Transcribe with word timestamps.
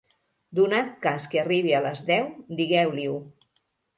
Donat 0.59 0.87
cas 1.03 1.27
que 1.33 1.41
arribi 1.41 1.75
a 1.79 1.83
les 1.87 2.03
deu, 2.09 2.31
digueu-li-ho. 2.61 3.21